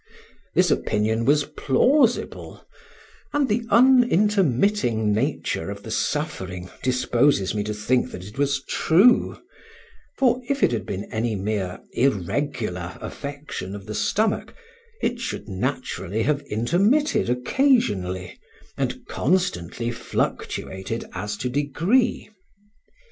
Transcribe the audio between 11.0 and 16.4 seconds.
any mere irregular affection of the stomach, it should naturally